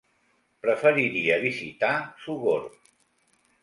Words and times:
Preferiria 0.63 1.37
visitar 1.45 1.95
Sogorb. 2.27 2.85